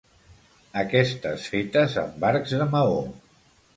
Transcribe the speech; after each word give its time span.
Aquestes 0.83 1.45
fetes 1.55 1.99
amb 2.05 2.27
arcs 2.31 2.57
de 2.63 2.69
maó. 2.77 2.97